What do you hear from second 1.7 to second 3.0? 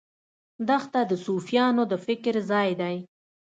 د فکر ځای دی.